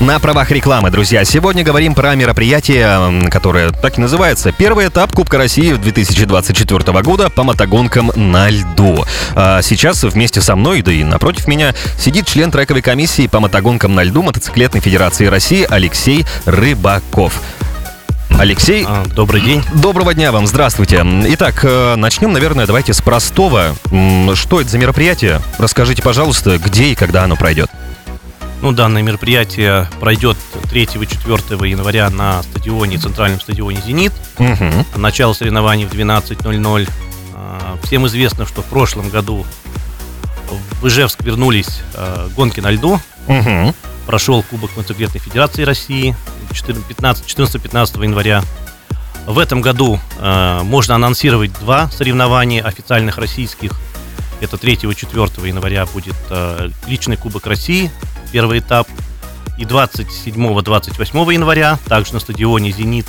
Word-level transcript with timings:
На 0.00 0.18
правах 0.18 0.50
рекламы, 0.50 0.90
друзья, 0.90 1.24
сегодня 1.24 1.64
говорим 1.64 1.94
про 1.94 2.14
мероприятие, 2.14 3.30
которое 3.30 3.70
так 3.70 3.96
и 3.96 4.00
называется. 4.00 4.52
Первый 4.52 4.88
этап 4.88 5.12
Кубка 5.12 5.38
России 5.38 5.72
2024 5.72 7.02
года 7.02 7.30
по 7.30 7.44
мотогонкам 7.44 8.12
на 8.14 8.50
льду. 8.50 9.06
А 9.34 9.62
сейчас 9.62 10.02
вместе 10.04 10.42
со 10.42 10.54
мной, 10.54 10.82
да 10.82 10.92
и 10.92 11.02
напротив 11.02 11.48
меня, 11.48 11.74
сидит 11.98 12.26
член 12.26 12.50
трековой 12.50 12.82
комиссии 12.82 13.26
по 13.26 13.40
мотогонкам 13.40 13.94
на 13.94 14.02
льду 14.02 14.22
Мотоциклетной 14.22 14.82
Федерации 14.82 15.26
России 15.26 15.66
Алексей 15.68 16.26
Рыбаков. 16.44 17.40
Алексей. 18.38 18.84
А, 18.86 19.06
добрый 19.06 19.40
день. 19.40 19.64
Доброго 19.72 20.12
дня 20.12 20.30
вам, 20.30 20.46
здравствуйте. 20.46 21.02
Итак, 21.28 21.60
э, 21.62 21.94
начнем, 21.96 22.34
наверное, 22.34 22.66
давайте 22.66 22.92
с 22.92 23.00
простого. 23.00 23.74
Что 24.34 24.60
это 24.60 24.68
за 24.68 24.76
мероприятие? 24.76 25.40
Расскажите, 25.58 26.02
пожалуйста, 26.02 26.58
где 26.58 26.88
и 26.88 26.94
когда 26.94 27.24
оно 27.24 27.36
пройдет. 27.36 27.70
Ну, 28.62 28.72
данное 28.72 29.02
мероприятие 29.02 29.88
пройдет 30.00 30.36
3 30.70 30.82
и 30.82 30.86
4 30.86 31.70
января 31.70 32.08
на 32.10 32.42
стадионе, 32.42 32.98
центральном 32.98 33.40
стадионе 33.40 33.80
«Зенит». 33.84 34.12
Угу. 34.38 34.98
Начало 34.98 35.34
соревнований 35.34 35.84
в 35.84 35.92
12.00. 35.92 36.90
А, 37.34 37.78
всем 37.84 38.06
известно, 38.06 38.46
что 38.46 38.62
в 38.62 38.66
прошлом 38.66 39.10
году 39.10 39.44
в 40.80 40.86
Ижевск 40.86 41.22
вернулись 41.22 41.82
а, 41.94 42.28
гонки 42.34 42.60
на 42.60 42.70
льду. 42.70 43.00
Угу. 43.28 43.74
Прошел 44.06 44.42
Кубок 44.42 44.70
Мотоциклетной 44.76 45.20
Федерации 45.20 45.62
России 45.62 46.16
14-15 46.50 48.02
января. 48.02 48.42
В 49.26 49.40
этом 49.40 49.60
году 49.60 49.98
э, 50.18 50.60
можно 50.62 50.94
анонсировать 50.94 51.52
два 51.58 51.90
соревнования 51.90 52.62
официальных 52.62 53.18
российских. 53.18 53.72
Это 54.40 54.56
3 54.56 54.74
и 54.74 54.94
4 54.94 55.48
января 55.48 55.86
будет 55.86 56.14
э, 56.30 56.70
личный 56.86 57.16
Кубок 57.16 57.46
России 57.46 57.90
первый 58.36 58.58
этап. 58.58 58.86
И 59.56 59.62
27-28 59.64 61.32
января 61.32 61.78
также 61.88 62.12
на 62.12 62.20
стадионе 62.20 62.70
«Зенит» 62.70 63.06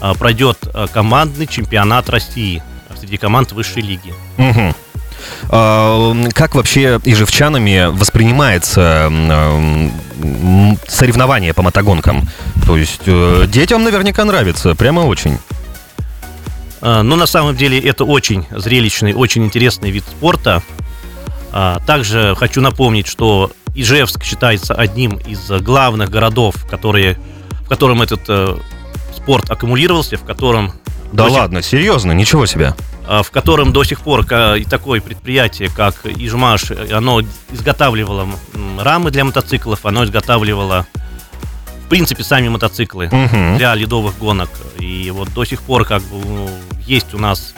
а, 0.00 0.14
пройдет 0.14 0.60
а, 0.72 0.86
командный 0.86 1.46
чемпионат 1.46 2.08
России 2.08 2.62
среди 2.98 3.18
команд 3.18 3.52
высшей 3.52 3.82
лиги. 3.82 4.14
Угу. 4.38 4.74
Как 6.32 6.54
вообще 6.54 6.98
ижевчанами 7.04 7.94
воспринимается 7.94 9.12
соревнование 10.88 11.52
по 11.52 11.60
мотогонкам? 11.60 12.26
То 12.66 12.78
есть 12.78 13.02
э, 13.06 13.44
детям 13.46 13.84
наверняка 13.84 14.24
нравится, 14.24 14.74
прямо 14.74 15.00
очень. 15.00 15.38
Ну, 16.80 17.16
на 17.16 17.26
самом 17.26 17.56
деле, 17.56 17.78
это 17.78 18.04
очень 18.04 18.46
зрелищный, 18.50 19.12
очень 19.12 19.44
интересный 19.44 19.90
вид 19.90 20.04
спорта. 20.04 20.62
Также 21.86 22.34
хочу 22.36 22.60
напомнить, 22.60 23.06
что 23.06 23.52
Ижевск 23.74 24.22
считается 24.24 24.74
одним 24.74 25.16
из 25.16 25.48
главных 25.62 26.10
городов, 26.10 26.66
которые, 26.68 27.18
в 27.64 27.68
котором 27.68 28.02
этот 28.02 28.20
э, 28.28 28.56
спорт 29.16 29.50
аккумулировался, 29.50 30.16
в 30.16 30.24
котором... 30.24 30.72
Да 31.12 31.26
ладно, 31.26 31.62
сих, 31.62 31.70
серьезно, 31.70 32.12
ничего 32.12 32.46
себе. 32.46 32.74
Э, 33.08 33.22
в 33.22 33.30
котором 33.30 33.72
до 33.72 33.84
сих 33.84 34.00
пор 34.00 34.20
и 34.20 34.64
такое 34.64 35.00
предприятие, 35.00 35.70
как 35.74 36.04
Ижмаш, 36.04 36.70
оно 36.92 37.22
изготавливало 37.50 38.28
рамы 38.78 39.10
для 39.10 39.24
мотоциклов, 39.24 39.86
оно 39.86 40.04
изготавливало 40.04 40.86
в 41.84 41.88
принципе, 41.92 42.24
сами 42.24 42.48
мотоциклы 42.48 43.08
угу. 43.08 43.56
для 43.58 43.74
ледовых 43.74 44.18
гонок. 44.18 44.48
И 44.78 45.10
вот 45.10 45.30
до 45.34 45.44
сих 45.44 45.60
пор 45.60 45.84
как 45.84 46.00
бы 46.04 46.24
ну, 46.24 46.50
есть 46.86 47.12
у 47.12 47.18
нас 47.18 47.54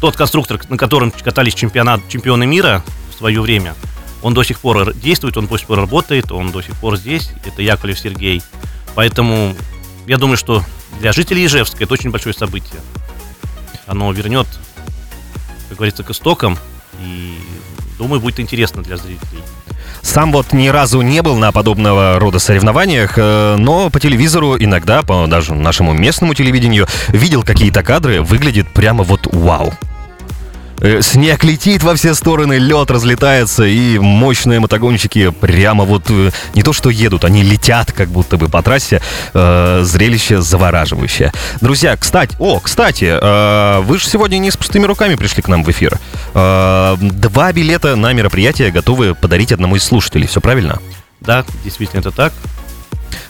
тот 0.00 0.16
конструктор, 0.16 0.60
на 0.68 0.76
котором 0.76 1.12
катались 1.12 1.54
чемпионат, 1.54 2.00
чемпионы 2.08 2.46
мира 2.46 2.82
в 3.12 3.18
свое 3.18 3.40
время– 3.40 3.74
он 4.22 4.34
до 4.34 4.42
сих 4.42 4.60
пор 4.60 4.94
действует, 4.94 5.36
он 5.36 5.46
до 5.46 5.56
сих 5.56 5.66
пор 5.66 5.78
работает, 5.78 6.30
он 6.32 6.50
до 6.50 6.62
сих 6.62 6.76
пор 6.76 6.96
здесь. 6.96 7.30
Это 7.44 7.62
Яковлев 7.62 7.98
Сергей. 7.98 8.42
Поэтому 8.94 9.54
я 10.06 10.18
думаю, 10.18 10.36
что 10.36 10.62
для 11.00 11.12
жителей 11.12 11.46
Ижевска 11.46 11.84
это 11.84 11.94
очень 11.94 12.10
большое 12.10 12.34
событие. 12.34 12.80
Оно 13.86 14.12
вернет, 14.12 14.46
как 15.68 15.78
говорится, 15.78 16.02
к 16.02 16.10
истокам. 16.10 16.58
И 17.02 17.38
думаю, 17.98 18.20
будет 18.20 18.40
интересно 18.40 18.82
для 18.82 18.96
зрителей. 18.96 19.42
Сам 20.02 20.32
вот 20.32 20.52
ни 20.52 20.68
разу 20.68 21.00
не 21.02 21.22
был 21.22 21.36
на 21.36 21.52
подобного 21.52 22.18
рода 22.18 22.38
соревнованиях, 22.38 23.14
э, 23.16 23.56
но 23.58 23.90
по 23.90 24.00
телевизору 24.00 24.56
иногда, 24.58 25.02
по 25.02 25.26
даже 25.26 25.54
нашему 25.54 25.92
местному 25.92 26.34
телевидению, 26.34 26.86
видел 27.08 27.42
какие-то 27.42 27.82
кадры, 27.82 28.22
выглядит 28.22 28.68
прямо 28.68 29.04
вот 29.04 29.26
вау. 29.32 29.74
Э, 30.80 31.02
снег 31.02 31.44
летит 31.44 31.82
во 31.82 31.94
все 31.94 32.14
стороны, 32.14 32.54
лед 32.54 32.90
разлетается, 32.90 33.64
и 33.64 33.98
мощные 33.98 34.60
мотогонщики 34.60 35.30
прямо 35.30 35.84
вот 35.84 36.06
э, 36.08 36.30
не 36.54 36.62
то 36.62 36.72
что 36.72 36.90
едут, 36.90 37.24
они 37.24 37.42
летят 37.42 37.92
как 37.92 38.08
будто 38.08 38.36
бы 38.38 38.48
по 38.48 38.62
трассе. 38.62 39.02
Э, 39.34 39.82
зрелище 39.84 40.40
завораживающее. 40.40 41.32
Друзья, 41.60 41.96
кстати, 41.96 42.34
о, 42.38 42.60
кстати, 42.60 43.10
вы 43.82 43.98
же 43.98 44.06
сегодня 44.06 44.38
не 44.38 44.50
с 44.50 44.56
пустыми 44.56 44.86
руками 44.86 45.14
пришли 45.14 45.42
к 45.42 45.48
нам 45.48 45.64
в 45.64 45.70
эфир. 45.70 45.98
Два 46.32 47.52
билета 47.52 47.96
на 47.96 48.12
мероприятие 48.12 48.70
готовы 48.70 49.14
подарить 49.14 49.52
одному 49.52 49.76
из 49.76 49.84
слушателей, 49.84 50.26
все 50.26 50.40
правильно? 50.40 50.80
Да, 51.20 51.44
действительно 51.64 52.00
это 52.00 52.10
так. 52.10 52.32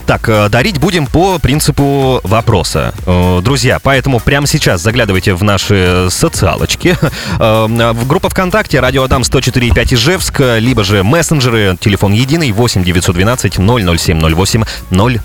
Так, 0.07 0.29
э, 0.29 0.49
дарить 0.49 0.79
будем 0.79 1.07
по 1.07 1.39
принципу 1.39 2.21
вопроса. 2.25 2.95
Э, 3.07 3.41
друзья, 3.43 3.79
поэтому 3.83 4.21
прямо 4.21 4.47
сейчас 4.47 4.81
заглядывайте 4.81 5.35
в 5.35 5.43
наши 5.45 6.09
социалочки. 6.11 6.97
Э, 7.39 7.67
в 7.67 8.07
группа 8.07 8.29
ВКонтакте 8.29 8.81
«Радио 8.81 9.03
Адам 9.05 9.23
104.5 9.23 9.95
Ижевск», 9.95 10.41
либо 10.59 10.85
же 10.85 11.03
мессенджеры, 11.03 11.77
телефон 11.81 12.13
единый 12.13 12.53
8 12.53 12.85
912 12.85 13.55
007 13.55 14.35
08 14.35 14.65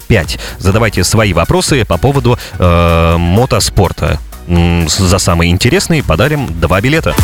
05. 0.08 0.40
Задавайте 0.60 1.04
свои 1.04 1.34
вопросы 1.34 1.84
по 1.86 1.98
поводу 1.98 2.38
э, 2.58 3.16
мотоспорта 3.18 4.20
за 4.48 5.20
самый 5.20 5.50
интересный 5.50 6.04
подарим 6.04 6.48
два 6.60 6.82
билета. 6.82 7.16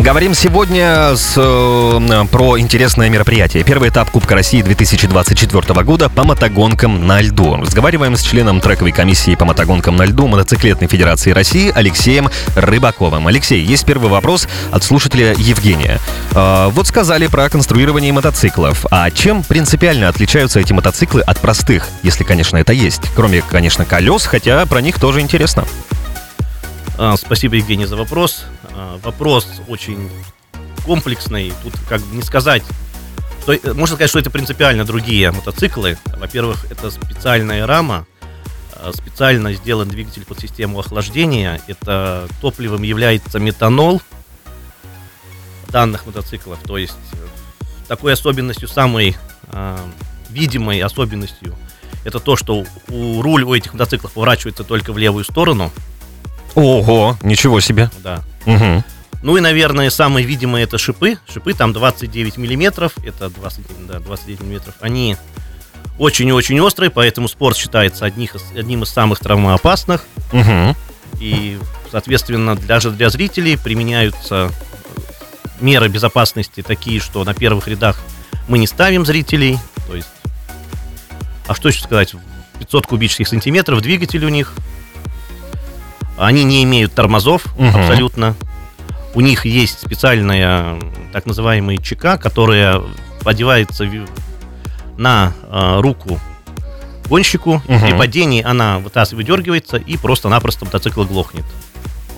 Говорим 0.00 0.32
сегодня 0.32 1.16
с, 1.16 1.34
э, 1.36 2.24
про 2.30 2.58
интересное 2.58 3.10
мероприятие. 3.10 3.64
Первый 3.64 3.90
этап 3.90 4.10
Кубка 4.10 4.34
России 4.36 4.62
2024 4.62 5.82
года 5.82 6.08
по 6.08 6.24
мотогонкам 6.24 7.06
на 7.06 7.20
льду. 7.20 7.56
Разговариваем 7.56 8.16
с 8.16 8.22
членом 8.22 8.60
трековой 8.60 8.92
комиссии 8.92 9.34
по 9.34 9.44
мотогонкам 9.44 9.96
на 9.96 10.04
льду 10.04 10.28
Мотоциклетной 10.28 10.86
Федерации 10.86 11.32
России 11.32 11.72
Алексеем 11.74 12.30
Рыбаковым. 12.54 13.26
Алексей, 13.26 13.62
есть 13.62 13.84
первый 13.84 14.08
вопрос 14.08 14.48
от 14.70 14.84
слушателя 14.84 15.34
Евгения. 15.36 15.98
Э, 16.32 16.68
вот 16.70 16.86
сказали 16.86 17.26
про 17.26 17.50
конструирование 17.50 18.12
мотоциклов. 18.12 18.86
А 18.90 19.10
чем 19.10 19.42
принципиально 19.42 20.08
отличаются 20.08 20.60
эти 20.60 20.72
мотоциклы 20.72 21.22
от 21.22 21.40
простых, 21.40 21.88
если, 22.02 22.22
конечно, 22.22 22.56
это 22.56 22.72
есть? 22.72 23.02
Кроме, 23.16 23.42
конечно, 23.42 23.84
колес, 23.84 24.26
хотя 24.26 24.64
про 24.64 24.80
них 24.80 25.00
тоже 25.00 25.20
интересно. 25.20 25.64
А, 27.00 27.16
спасибо, 27.16 27.54
Евгений, 27.54 27.86
за 27.86 27.96
вопрос. 27.96 28.44
А, 28.74 28.98
вопрос 29.04 29.46
очень 29.68 30.10
комплексный. 30.84 31.52
Тут 31.62 31.74
как 31.88 32.02
не 32.12 32.22
сказать, 32.22 32.64
что, 33.42 33.52
э, 33.52 33.72
можно 33.72 33.94
сказать, 33.94 34.10
что 34.10 34.18
это 34.18 34.30
принципиально 34.30 34.84
другие 34.84 35.30
мотоциклы. 35.30 35.96
Во-первых, 36.06 36.66
это 36.72 36.90
специальная 36.90 37.68
рама, 37.68 38.04
а, 38.72 38.90
специально 38.92 39.52
сделан 39.52 39.88
двигатель 39.88 40.24
под 40.24 40.40
систему 40.40 40.80
охлаждения. 40.80 41.60
Это 41.68 42.26
топливом 42.40 42.82
является 42.82 43.38
метанол 43.38 44.02
данных 45.68 46.04
мотоциклов. 46.04 46.58
То 46.66 46.78
есть 46.78 46.98
э, 47.12 47.16
такой 47.86 48.14
особенностью, 48.14 48.66
самой 48.66 49.16
э, 49.52 49.78
видимой 50.30 50.80
особенностью, 50.82 51.54
это 52.04 52.18
то, 52.18 52.34
что 52.34 52.64
у 52.88 53.22
руль 53.22 53.44
у 53.44 53.54
этих 53.54 53.72
мотоциклов 53.74 54.14
поворачивается 54.14 54.64
только 54.64 54.92
в 54.92 54.98
левую 54.98 55.22
сторону– 55.22 55.70
Ого, 56.58 57.16
ничего 57.22 57.60
себе. 57.60 57.90
Да. 58.02 58.22
Угу. 58.46 58.84
Ну 59.22 59.36
и, 59.36 59.40
наверное, 59.40 59.90
самые 59.90 60.26
видимые 60.26 60.64
это 60.64 60.76
шипы. 60.78 61.18
Шипы 61.32 61.54
там 61.54 61.72
29 61.72 62.36
миллиметров. 62.36 62.92
Это 63.04 63.30
20, 63.30 63.86
да, 63.86 64.00
29 64.00 64.40
миллиметров. 64.40 64.74
Они 64.80 65.16
очень 65.98 66.28
и 66.28 66.32
очень 66.32 66.60
острые, 66.60 66.90
поэтому 66.90 67.28
спорт 67.28 67.56
считается 67.56 68.04
одних, 68.04 68.36
одним 68.56 68.82
из 68.82 68.88
самых 68.88 69.20
травмоопасных. 69.20 70.04
Угу. 70.32 70.76
И, 71.20 71.58
соответственно, 71.90 72.56
даже 72.56 72.90
для 72.90 73.08
зрителей 73.10 73.56
применяются 73.56 74.50
меры 75.60 75.88
безопасности 75.88 76.62
такие, 76.62 77.00
что 77.00 77.22
на 77.24 77.34
первых 77.34 77.68
рядах 77.68 78.00
мы 78.48 78.58
не 78.58 78.66
ставим 78.66 79.04
зрителей. 79.06 79.58
То 79.86 79.94
есть, 79.96 80.08
а 81.46 81.54
что 81.54 81.68
еще 81.68 81.82
сказать? 81.82 82.14
500 82.58 82.86
кубических 82.86 83.28
сантиметров 83.28 83.80
двигатель 83.80 84.24
у 84.24 84.28
них 84.28 84.54
они 86.18 86.44
не 86.44 86.62
имеют 86.64 86.94
тормозов 86.94 87.46
угу. 87.56 87.66
абсолютно. 87.66 88.34
У 89.14 89.20
них 89.20 89.46
есть 89.46 89.80
специальная 89.80 90.78
так 91.12 91.26
называемая 91.26 91.78
ЧК, 91.78 92.18
которая 92.18 92.82
одевается 93.24 93.88
на 94.96 95.32
э, 95.42 95.80
руку 95.80 96.20
гонщику. 97.08 97.62
Угу. 97.66 97.78
При 97.80 97.96
падении 97.96 98.42
она 98.42 98.78
выдергивается 98.78 99.76
и 99.76 99.96
просто-напросто 99.96 100.64
мотоцикл 100.64 101.04
глохнет. 101.04 101.44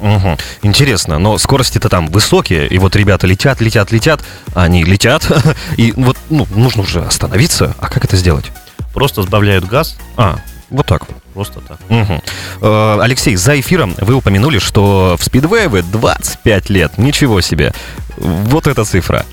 Угу. 0.01 0.39
Интересно, 0.63 1.19
но 1.19 1.37
скорости-то 1.39 1.89
там 1.89 2.07
высокие, 2.09 2.67
и 2.67 2.79
вот 2.79 2.97
ребята 2.97 3.27
летят, 3.27 3.61
летят, 3.61 3.93
летят, 3.93 4.23
они 4.55 4.83
летят, 4.83 5.31
и 5.77 5.93
вот 5.93 6.17
ну, 6.31 6.47
нужно 6.55 6.83
уже 6.83 7.03
остановиться. 7.03 7.75
А 7.79 7.89
как 7.89 8.05
это 8.05 8.17
сделать? 8.17 8.51
Просто 8.95 9.23
сбавляют 9.23 9.67
газ. 9.67 9.97
А, 10.17 10.39
вот 10.71 10.87
так. 10.87 11.07
Просто 11.35 11.61
так. 11.61 11.79
Угу. 11.89 13.01
Алексей, 13.03 13.37
за 13.37 13.59
эфиром 13.61 13.95
вы 14.01 14.15
упомянули, 14.15 14.59
что 14.59 15.17
в 15.19 15.25
спидвее 15.25 15.69
вы 15.69 15.83
25 15.83 16.71
лет. 16.71 16.99
Ничего 16.99 17.41
себе. 17.41 17.73
Вот 18.17 18.67
эта 18.67 18.85
цифра. 18.85 19.25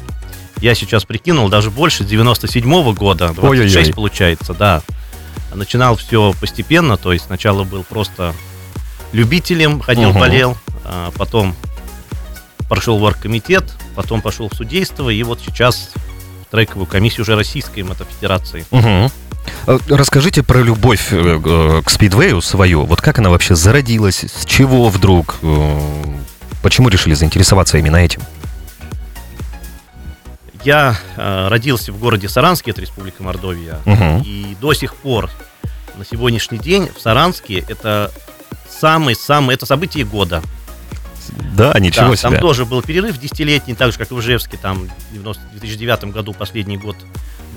Я 0.62 0.74
сейчас 0.76 1.06
прикинул, 1.06 1.50
даже 1.50 1.70
больше, 1.70 2.04
97-го 2.04 2.94
года, 2.94 3.30
26 3.36 3.76
Ой-ой-ой. 3.76 3.94
получается, 3.94 4.54
да. 4.54 4.82
Начинал 5.54 5.96
все 5.96 6.34
постепенно, 6.40 6.98
то 6.98 7.14
есть 7.14 7.26
сначала 7.26 7.64
был 7.64 7.84
просто 7.84 8.34
любителем, 9.12 9.80
ходил, 9.82 10.10
Мгм. 10.10 10.20
болел, 10.20 10.58
а 10.84 11.12
потом 11.18 11.56
прошел 12.70 12.98
в 12.98 13.04
оргкомитет, 13.04 13.64
потом 13.96 14.22
пошел 14.22 14.50
в 14.50 14.54
судейство, 14.56 15.10
и 15.10 15.22
вот 15.24 15.40
сейчас 15.46 15.92
в 16.48 16.52
трековую 16.52 16.86
комиссию 16.88 17.22
уже 17.22 17.36
Российской 17.36 17.84
мотофедерации. 17.84 18.66
Мгм. 18.72 19.12
Э, 19.68 19.78
Расскажите 19.90 20.44
про 20.44 20.60
любовь 20.62 21.08
э, 21.12 21.40
э, 21.44 21.82
к 21.84 21.90
спидвею 21.90 22.42
свою. 22.42 22.86
Вот 22.86 23.02
как 23.02 23.20
она 23.20 23.30
вообще 23.30 23.56
зародилась? 23.56 24.24
С 24.24 24.46
чего 24.46 24.90
вдруг? 24.90 25.36
Э, 25.42 25.80
Почему 26.64 26.90
решили 26.90 27.14
заинтересоваться 27.14 27.78
именно 27.78 27.98
этим? 27.98 28.22
Я 30.64 30.98
э, 31.16 31.48
родился 31.50 31.92
в 31.94 32.00
городе 32.00 32.28
Саранске, 32.28 32.72
это 32.72 32.82
Республика 32.82 33.24
Мордовия, 33.24 33.80
Мгм. 33.86 34.22
и 34.26 34.56
до 34.60 34.74
сих 34.74 34.96
пор 34.96 35.30
на 35.98 36.04
сегодняшний 36.04 36.58
день 36.58 36.90
в 36.96 37.00
Саранске 37.00 37.64
это 37.70 38.12
самый-самый, 38.70 39.54
это 39.56 39.66
событие 39.66 40.04
года. 40.04 40.42
Да, 41.56 41.78
ничего 41.80 42.10
Да, 42.12 42.16
себе. 42.16 42.30
Там 42.32 42.40
тоже 42.40 42.66
был 42.66 42.82
перерыв 42.82 43.18
десятилетний, 43.20 43.76
так 43.76 43.92
же, 43.92 43.98
как 43.98 44.12
и 44.12 44.14
в 44.14 44.20
Ижевске, 44.20 44.58
там 44.58 44.90
в 45.10 45.14
90 45.14 45.44
в 45.48 45.52
2009 45.60 46.06
году, 46.06 46.34
последний 46.34 46.78
год, 46.78 46.96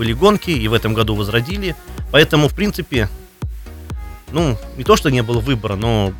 были 0.00 0.14
гонки, 0.14 0.48
и 0.48 0.66
в 0.66 0.72
этом 0.72 0.94
году 0.94 1.14
возродили. 1.14 1.76
Поэтому, 2.10 2.48
в 2.48 2.54
принципе, 2.54 3.10
ну, 4.32 4.56
не 4.78 4.82
то, 4.82 4.96
что 4.96 5.10
не 5.10 5.22
было 5.22 5.40
выбора, 5.40 5.76
но 5.76 6.14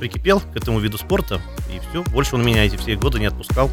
прикипел 0.00 0.40
к 0.40 0.56
этому 0.56 0.78
виду 0.78 0.96
спорта, 0.96 1.38
и 1.70 1.80
все. 1.90 2.02
Больше 2.04 2.36
он 2.36 2.46
меня 2.46 2.64
эти 2.64 2.76
все 2.76 2.96
годы 2.96 3.20
не 3.20 3.26
отпускал. 3.26 3.70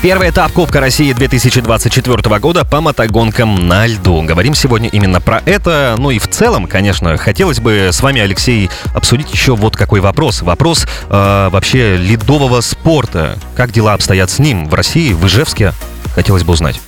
Первый 0.00 0.30
этап 0.30 0.52
Кубка 0.52 0.80
России 0.80 1.12
2024 1.12 2.38
года 2.38 2.64
по 2.64 2.80
мотогонкам 2.80 3.68
на 3.68 3.86
льду. 3.86 4.22
Говорим 4.22 4.54
сегодня 4.54 4.88
именно 4.88 5.20
про 5.20 5.42
это. 5.44 5.94
Ну 5.98 6.10
и 6.10 6.18
в 6.18 6.26
целом, 6.26 6.66
конечно, 6.66 7.18
хотелось 7.18 7.60
бы 7.60 7.90
с 7.92 8.00
вами, 8.00 8.22
Алексей, 8.22 8.70
обсудить 8.94 9.30
еще 9.30 9.54
вот 9.54 9.76
какой 9.76 10.00
вопрос. 10.00 10.40
Вопрос 10.40 10.86
э, 11.10 11.48
вообще 11.50 11.98
ледового 11.98 12.62
спорта. 12.62 13.38
Как 13.54 13.70
дела 13.70 13.92
обстоят 13.92 14.30
с 14.30 14.38
ним 14.38 14.66
в 14.66 14.72
России, 14.72 15.12
в 15.12 15.26
Ижевске? 15.26 15.74
Хотелось 16.14 16.42
бы 16.42 16.54
узнать. 16.54 16.80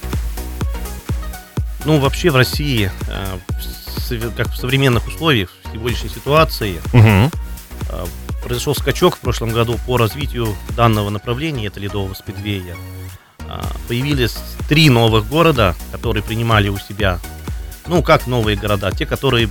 Ну, 1.87 1.99
вообще 2.01 2.31
в 2.31 2.37
России, 2.37 2.91
э, 3.09 3.39
как 4.37 4.49
в 4.49 4.57
современных 4.57 5.07
условиях, 5.07 5.51
в 5.65 5.73
сегодняшней 5.73 6.09
ситуации, 6.09 6.81
э, 7.91 8.05
произошел 8.43 8.75
скачок 8.75 9.17
в 9.17 9.21
прошлом 9.21 9.51
году 9.51 9.79
по 9.87 9.97
развитию 9.97 10.55
данного 10.77 11.11
направления, 11.11 11.67
это 11.69 11.79
ледового 11.81 12.13
спидвея. 12.15 12.77
А, 13.49 13.65
Появились 13.89 14.37
три 14.69 14.91
новых 14.91 15.29
города, 15.29 15.77
которые 15.93 16.23
принимали 16.25 16.69
у 16.69 16.79
себя, 16.79 17.21
ну, 17.87 18.03
как 18.03 18.27
новые 18.27 18.57
города, 18.57 18.91
те, 18.91 19.07
которые 19.07 19.49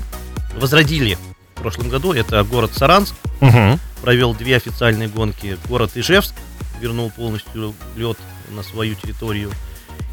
возродили 0.58 1.18
в 1.56 1.62
прошлом 1.62 1.88
году, 1.88 2.12
это 2.12 2.44
город 2.44 2.72
Саранск, 2.74 3.16
Мгм. 3.40 3.80
провел 4.02 4.34
две 4.34 4.58
официальные 4.58 5.08
гонки, 5.08 5.58
город 5.70 5.92
Ижевск 5.96 6.34
вернул 6.82 7.10
полностью 7.12 7.74
лед 7.96 8.18
на 8.50 8.62
свою 8.64 8.96
территорию, 8.96 9.52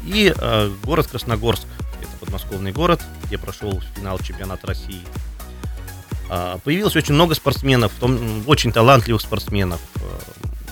и 0.05 0.33
э, 0.35 0.71
город 0.83 1.07
Красногорск, 1.07 1.65
подмосковный 2.33 2.71
город, 2.71 2.99
где 3.25 3.37
прошел 3.37 3.79
финал 3.95 4.17
чемпионата 4.17 4.65
России. 4.65 5.03
А, 6.31 6.57
Появилось 6.63 6.95
очень 6.95 7.13
много 7.13 7.35
спортсменов, 7.35 7.91
в 7.93 7.99
том, 7.99 8.43
очень 8.47 8.71
талантливых 8.71 9.21
спортсменов, 9.21 9.79
э, 9.97 9.99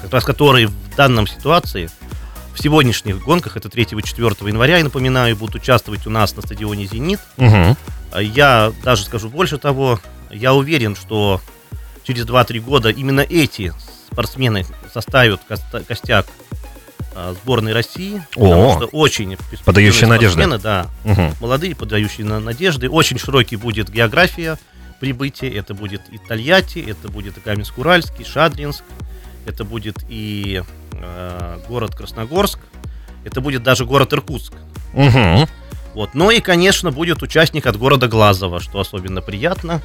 как 0.01 0.11
раз 0.11 0.23
которые 0.23 0.67
в 0.67 0.95
данном 0.95 1.27
ситуации, 1.27 1.91
в 2.55 2.61
сегодняшних 2.61 3.23
гонках, 3.23 3.57
это 3.57 3.69
3-4 3.69 4.47
января, 4.47 4.77
я 4.79 4.83
напоминаю, 4.83 5.35
будут 5.35 5.55
участвовать 5.55 6.07
у 6.07 6.09
нас 6.09 6.35
на 6.35 6.41
стадионе 6.41 6.87
«Зенит», 6.87 7.19
а 8.11 8.21
Я 8.21 8.73
даже 8.83 9.05
скажу 9.05 9.29
больше 9.29 9.59
того, 9.59 9.99
я 10.31 10.55
уверен, 10.55 10.95
что 10.95 11.41
через 12.03 12.25
2-3 12.25 12.59
года 12.59 12.89
именно 12.89 13.21
эти 13.21 13.71
спортсмены 14.11 14.65
составят 14.91 15.41
костяк 15.87 16.25
сборной 17.13 17.73
России. 17.73 18.23
потому 18.33 18.69
О, 18.69 18.75
что 18.77 18.85
очень 18.87 19.37
подающие 19.65 20.07
надежды. 20.07 20.57
Да, 20.57 20.87
Мгм. 21.03 21.33
молодые, 21.39 21.75
подающие 21.75 22.25
на 22.25 22.39
надежды. 22.39 22.89
Очень 22.89 23.17
широкий 23.19 23.55
будет 23.55 23.89
география 23.89 24.57
прибытия. 24.99 25.49
Это 25.49 25.73
будет 25.73 26.01
и 26.11 26.17
Тольятти, 26.17 26.79
это 26.79 27.09
будет 27.09 27.37
и 27.37 27.41
Каменск-Уральский, 27.41 28.23
Шадринск, 28.25 28.83
это 29.45 29.63
будет 29.63 29.97
и 30.07 30.63
э, 30.93 31.59
город 31.67 31.95
Красногорск, 31.95 32.59
это 33.25 33.41
будет 33.41 33.63
даже 33.63 33.85
город 33.85 34.13
Иркутск. 34.13 34.53
Мгм. 34.93 35.47
Вот. 35.95 36.13
Ну 36.13 36.31
и, 36.31 36.39
конечно, 36.39 36.91
будет 36.91 37.21
участник 37.23 37.65
от 37.65 37.77
города 37.77 38.07
Глазова, 38.07 38.59
что 38.59 38.79
особенно 38.79 39.21
приятно. 39.21 39.81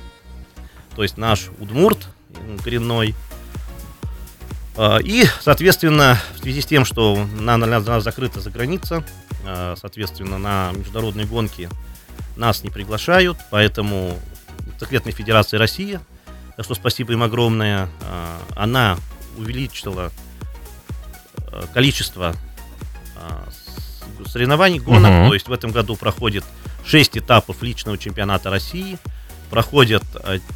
То 0.94 1.02
есть 1.02 1.16
наш 1.16 1.48
Удмурт 1.58 2.06
коренной. 2.62 3.14
А, 4.76 4.98
И, 4.98 5.24
соответственно, 5.40 6.18
в 6.34 6.40
связи 6.40 6.60
с 6.60 6.66
тем, 6.66 6.84
что 6.84 7.16
на, 7.40 7.56
на- 7.56 7.80
на- 7.80 8.00
закрыта 8.00 8.40
за 8.40 8.50
граница, 8.50 9.04
а, 9.44 9.74
соответственно, 9.80 10.38
на 10.38 10.72
международные 10.72 11.26
гонки 11.26 11.68
нас 12.36 12.62
не 12.62 12.70
приглашают, 12.70 13.38
поэтому 13.50 14.18
Мотоциклетной 14.66 15.12
Федерации 15.12 15.56
России, 15.56 16.00
за 16.56 16.62
что 16.64 16.74
спасибо 16.74 17.12
им 17.12 17.22
огромное, 17.22 17.88
а, 18.02 18.38
она 18.54 18.96
увеличила 19.38 20.10
количество 21.72 22.34
соревнований, 24.26 24.78
гонок, 24.78 25.10
Мгм. 25.10 25.28
то 25.28 25.34
есть 25.34 25.48
в 25.48 25.52
этом 25.52 25.70
году 25.70 25.96
проходит 25.96 26.44
6 26.84 27.16
этапов 27.16 27.62
личного 27.62 27.96
чемпионата 27.96 28.50
России, 28.50 28.98
проходят 29.50 30.02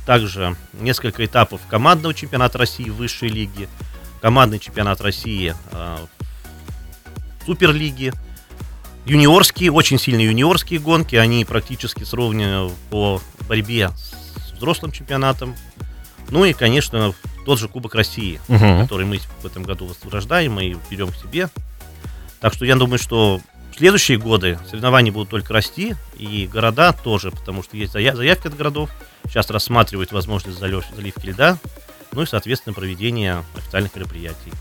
также 0.04 0.56
несколько 0.74 1.24
этапов 1.24 1.60
командного 1.70 2.12
чемпионата 2.12 2.58
России 2.58 2.90
в 2.90 2.96
высшей 2.96 3.28
лиге, 3.28 3.68
командный 4.20 4.58
чемпионат 4.58 5.00
России 5.00 5.54
в 5.72 6.08
Суперлиге, 7.46 8.12
юниорские, 9.06 9.72
очень 9.72 9.98
сильные 9.98 10.26
юниорские 10.26 10.78
гонки, 10.78 11.16
они 11.16 11.44
практически 11.44 12.04
сровнены 12.04 12.70
по 12.90 13.20
борьбе 13.48 13.90
с 13.96 14.52
взрослым 14.52 14.92
чемпионатом. 14.92 15.56
Ну 16.28 16.44
и, 16.44 16.52
конечно, 16.52 17.14
тот 17.44 17.58
же 17.58 17.66
Кубок 17.68 17.94
России, 17.94 18.40
Мгм. 18.48 18.82
который 18.82 19.06
мы 19.06 19.18
в 19.42 19.46
этом 19.46 19.62
году 19.62 19.90
возрождаем 20.04 20.60
и 20.60 20.76
берем 20.90 21.08
к 21.10 21.16
себе. 21.16 21.48
Так 22.40 22.52
что 22.54 22.64
я 22.64 22.76
думаю, 22.76 22.98
что 22.98 23.40
в 23.72 23.76
следующие 23.78 24.18
годы 24.18 24.58
соревнования 24.68 25.10
будут 25.12 25.30
только 25.30 25.52
расти, 25.54 25.94
и 26.16 26.46
города 26.52 26.92
тоже, 26.92 27.30
потому 27.30 27.62
что 27.62 27.76
есть 27.76 27.94
зая- 27.94 28.14
заявки 28.14 28.46
от 28.48 28.56
городов. 28.56 28.90
Сейчас 29.26 29.50
рассматривают 29.50 30.12
возможность 30.12 30.58
заливки 30.58 31.26
льда, 31.26 31.58
ну 32.12 32.22
и, 32.22 32.26
соответственно, 32.26 32.74
проведение 32.74 33.44
официальных 33.56 33.94
мероприятий. 33.94 34.52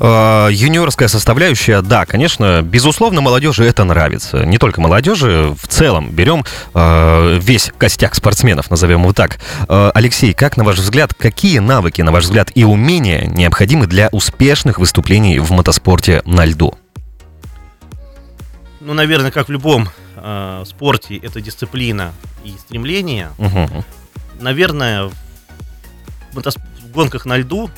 Э, 0.00 0.48
Юниорская 0.50 1.08
составляющая, 1.08 1.82
да, 1.82 2.06
конечно, 2.06 2.62
безусловно, 2.62 3.20
молодежи 3.20 3.64
это 3.64 3.84
нравится. 3.84 4.44
Не 4.44 4.58
только 4.58 4.80
молодежи, 4.80 5.54
в 5.60 5.66
целом 5.66 6.10
берем 6.10 6.44
э, 6.74 7.38
весь 7.40 7.72
костяк 7.76 8.14
спортсменов, 8.14 8.70
назовем 8.70 9.02
его 9.02 9.12
так. 9.12 9.38
Э, 9.68 9.90
Алексей, 9.94 10.32
как 10.34 10.56
на 10.56 10.64
ваш 10.64 10.76
взгляд, 10.76 11.14
какие 11.14 11.58
навыки, 11.58 12.02
на 12.02 12.12
ваш 12.12 12.24
взгляд, 12.24 12.50
и 12.54 12.64
умения 12.64 13.26
необходимы 13.26 13.86
для 13.86 14.08
успешных 14.12 14.78
выступлений 14.78 15.38
в 15.38 15.50
мотоспорте 15.50 16.22
на 16.24 16.44
льду? 16.44 16.74
Ну, 18.80 18.94
наверное, 18.94 19.30
как 19.30 19.48
в 19.48 19.52
любом 19.52 19.88
э, 20.16 20.64
спорте, 20.66 21.16
это 21.16 21.40
дисциплина 21.40 22.12
и 22.44 22.54
стремление. 22.58 23.30
Мгм. 23.38 23.84
Наверное, 24.40 25.10
в, 26.32 26.90
гонках 26.92 27.24
на 27.26 27.36
льду 27.36 27.70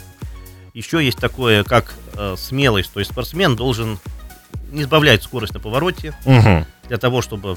еще 0.75 1.05
есть 1.05 1.19
такое, 1.19 1.65
как 1.65 1.95
э, 2.15 2.37
смелость. 2.39 2.93
То 2.93 3.01
есть 3.01 3.13
спортсмен 3.13 3.57
должен 3.57 3.99
не 4.71 4.85
сбавлять 4.85 5.23
скорость 5.23 5.53
на 5.55 5.61
повороте 5.61 6.15
Мгм. 6.25 6.65
для 6.89 6.99
того, 6.99 7.23
чтобы 7.23 7.57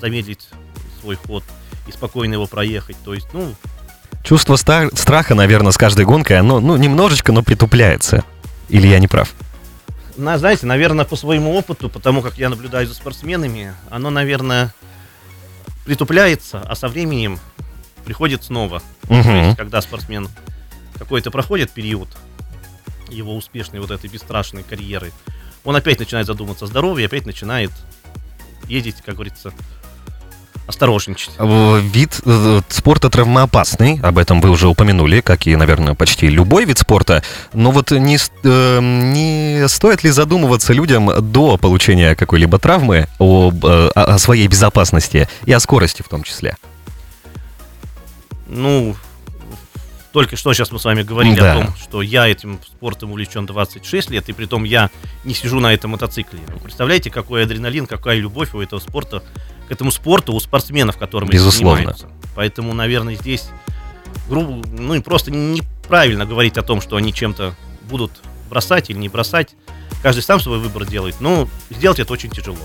замедлить 0.00 0.48
свой 1.00 1.16
ход 1.16 1.42
и 1.86 1.92
спокойно 1.92 2.34
его 2.34 2.46
проехать. 2.46 2.96
То 3.04 3.14
есть, 3.14 3.26
ну, 3.32 3.54
Чувство 4.22 4.56
ста- 4.56 4.88
страха, 4.94 5.34
наверное, 5.34 5.72
с 5.72 5.76
каждой 5.76 6.06
гонкой, 6.06 6.38
оно 6.38 6.58
ну, 6.60 6.76
немножечко, 6.76 7.32
но 7.32 7.42
притупляется. 7.42 8.24
Или 8.70 8.86
я 8.86 8.98
не 8.98 9.08
прав? 9.08 9.34
на, 10.16 10.38
знаете, 10.38 10.64
наверное, 10.66 11.04
по 11.04 11.16
своему 11.16 11.54
опыту, 11.54 11.88
потому 11.88 12.22
как 12.22 12.38
я 12.38 12.48
наблюдаю 12.48 12.86
за 12.86 12.94
спортсменами, 12.94 13.74
оно, 13.90 14.10
наверное, 14.10 14.72
притупляется, 15.84 16.60
а 16.60 16.74
со 16.74 16.88
временем 16.88 17.38
приходит 18.04 18.44
снова. 18.44 18.80
То 19.08 19.14
Мгм. 19.14 19.34
есть, 19.36 19.56
когда 19.56 19.80
спортсмен 19.80 20.28
какой-то 20.98 21.30
проходит 21.30 21.70
период 21.70 22.08
его 23.08 23.36
успешной 23.36 23.80
вот 23.80 23.90
этой 23.90 24.08
бесстрашной 24.08 24.62
карьеры, 24.62 25.12
он 25.64 25.76
опять 25.76 25.98
начинает 25.98 26.26
задуматься 26.26 26.66
о 26.66 26.68
здоровье, 26.68 27.06
опять 27.06 27.26
начинает 27.26 27.70
ездить, 28.68 28.96
как 29.04 29.14
говорится, 29.14 29.52
осторожничать. 30.66 31.32
Вид 31.38 32.20
э, 32.24 32.60
спорта 32.68 33.10
травмоопасный, 33.10 34.00
об 34.02 34.16
этом 34.18 34.40
вы 34.40 34.50
уже 34.50 34.66
упомянули, 34.68 35.20
как 35.20 35.46
и, 35.46 35.56
наверное, 35.56 35.94
почти 35.94 36.28
любой 36.28 36.64
вид 36.64 36.78
спорта. 36.78 37.22
Но 37.52 37.70
вот 37.70 37.90
не, 37.90 38.16
э, 38.44 38.80
не 38.80 39.68
стоит 39.68 40.04
ли 40.04 40.10
задумываться 40.10 40.72
людям 40.72 41.10
до 41.30 41.58
получения 41.58 42.14
какой-либо 42.14 42.58
травмы 42.58 43.08
э, 43.18 43.90
о 43.94 44.18
своей 44.18 44.46
безопасности 44.46 45.28
и 45.44 45.52
о 45.52 45.60
скорости 45.60 46.02
в 46.02 46.08
том 46.08 46.22
числе? 46.22 46.56
Ну, 48.46 48.96
только 50.12 50.36
что 50.36 50.52
сейчас 50.52 50.70
мы 50.70 50.78
с 50.78 50.84
вами 50.84 51.02
говорили 51.02 51.36
да. 51.36 51.52
о 51.52 51.54
том, 51.56 51.76
что 51.76 52.02
я 52.02 52.28
этим 52.28 52.60
спортом 52.64 53.10
увлечен 53.10 53.46
26 53.46 54.10
лет, 54.10 54.28
и 54.28 54.32
при 54.32 54.46
том 54.46 54.64
я 54.64 54.90
не 55.24 55.34
сижу 55.34 55.60
на 55.60 55.74
этом 55.74 55.90
мотоцикле. 55.92 56.40
Вы 56.48 56.60
представляете, 56.60 57.10
какой 57.10 57.42
адреналин, 57.42 57.86
какая 57.86 58.18
любовь 58.18 58.54
у 58.54 58.60
этого 58.60 58.78
спорта 58.80 59.22
к 59.68 59.72
этому 59.72 59.90
спорту 59.90 60.32
у 60.32 60.40
спортсменов, 60.40 60.98
которым 60.98 61.28
Безусловно. 61.30 61.76
занимаются. 61.76 62.08
Поэтому, 62.36 62.74
наверное, 62.74 63.16
здесь 63.16 63.48
грубо, 64.28 64.66
ну 64.68 64.94
и 64.94 65.00
просто 65.00 65.30
неправильно 65.30 66.26
говорить 66.26 66.58
о 66.58 66.62
том, 66.62 66.80
что 66.80 66.96
они 66.96 67.12
чем-то 67.12 67.54
будут 67.88 68.12
бросать 68.48 68.90
или 68.90 68.98
не 68.98 69.08
бросать. 69.08 69.54
Каждый 70.02 70.22
сам 70.22 70.40
свой 70.40 70.58
выбор 70.58 70.84
делает, 70.84 71.20
но 71.20 71.48
сделать 71.70 71.98
это 71.98 72.12
очень 72.12 72.30
тяжело. 72.30 72.58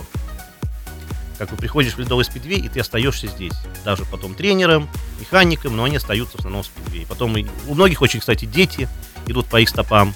Как 1.39 1.49
бы 1.49 1.55
приходишь 1.55 1.93
в 1.93 1.99
ледовый 1.99 2.25
спидвей, 2.25 2.59
и 2.59 2.67
ты 2.67 2.81
остаешься 2.81 3.27
здесь. 3.27 3.53
Даже 3.85 4.03
потом 4.03 4.35
тренером, 4.35 4.89
механиком, 5.21 5.77
но 5.77 5.85
они 5.85 5.95
остаются 5.95 6.35
в 6.35 6.39
основном 6.39 6.63
в 6.63 6.65
спидвей. 6.65 7.05
Потом 7.07 7.33
у 7.65 7.73
многих 7.73 8.01
очень, 8.01 8.19
кстати, 8.19 8.43
дети 8.43 8.89
идут 9.25 9.47
по 9.47 9.59
их 9.59 9.69
стопам. 9.69 10.13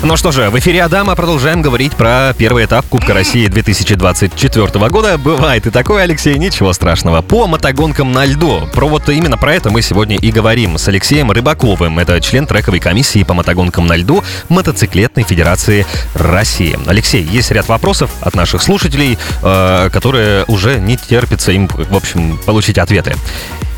Ну 0.00 0.16
что 0.16 0.30
же, 0.30 0.48
в 0.50 0.58
эфире 0.60 0.84
Адама 0.84 1.16
продолжаем 1.16 1.60
говорить 1.60 1.96
про 1.96 2.32
первый 2.38 2.66
этап 2.66 2.86
Кубка 2.86 3.14
России 3.14 3.48
2024 3.48 4.88
года. 4.90 5.18
Бывает 5.18 5.66
и 5.66 5.70
такое, 5.70 6.04
Алексей, 6.04 6.38
ничего 6.38 6.72
страшного. 6.72 7.20
По 7.20 7.48
мотогонкам 7.48 8.12
на 8.12 8.24
льду. 8.24 8.62
Про 8.72 8.86
вот 8.86 9.08
именно 9.08 9.36
про 9.36 9.54
это 9.54 9.70
мы 9.70 9.82
сегодня 9.82 10.16
и 10.16 10.30
говорим 10.30 10.78
с 10.78 10.86
Алексеем 10.86 11.32
Рыбаковым. 11.32 11.98
Это 11.98 12.20
член 12.20 12.46
трековой 12.46 12.78
комиссии 12.78 13.24
по 13.24 13.34
мотогонкам 13.34 13.88
на 13.88 13.96
льду 13.96 14.22
Мотоциклетной 14.48 15.24
Федерации 15.24 15.84
России. 16.14 16.78
Алексей, 16.86 17.24
есть 17.24 17.50
ряд 17.50 17.66
вопросов 17.66 18.12
от 18.20 18.36
наших 18.36 18.62
слушателей, 18.62 19.18
э, 19.42 19.90
которые 19.92 20.44
уже 20.44 20.78
не 20.78 20.96
терпится 20.96 21.50
им, 21.50 21.66
в 21.66 21.96
общем, 21.96 22.38
получить 22.46 22.78
ответы. 22.78 23.16